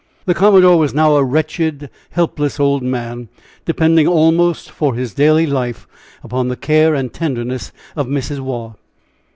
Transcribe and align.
The 0.25 0.33
commodore 0.33 0.77
was 0.79 0.95
now 0.95 1.15
a 1.15 1.23
wretched, 1.23 1.87
helpless 2.09 2.59
old 2.59 2.81
man, 2.81 3.29
depending 3.65 4.07
almost 4.07 4.71
for 4.71 4.95
his 4.95 5.13
daily 5.13 5.45
life 5.45 5.87
upon 6.23 6.47
the 6.47 6.57
care 6.57 6.95
and 6.95 7.13
tenderness 7.13 7.71
of 7.95 8.07
Mrs. 8.07 8.39
Waugh. 8.39 8.73